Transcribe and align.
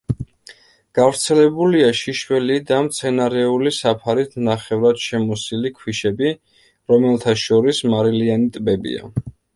გავრცელებულია 0.99 1.89
შიშველი 1.99 2.55
და 2.71 2.79
მცენარეული 2.87 3.73
საფარით 3.79 4.33
ნახევრად 4.47 5.03
შემოსილი 5.05 5.73
ქვიშები, 5.77 6.33
რომელთა 6.95 7.37
შორის 7.47 7.83
მარილიანი 7.93 8.49
ტბებია. 8.59 9.13